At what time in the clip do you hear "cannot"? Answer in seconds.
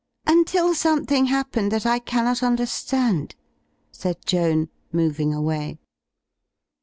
1.99-2.41